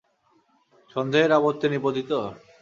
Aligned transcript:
সন্দেহের 0.95 1.31
আবর্তে 1.37 1.65
নিপতিত? 1.69 2.11